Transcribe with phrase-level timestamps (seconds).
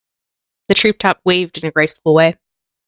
[0.69, 2.35] The tree top waved in a graceful way.